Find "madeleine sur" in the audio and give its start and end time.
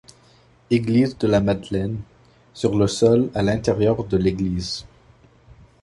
1.41-2.75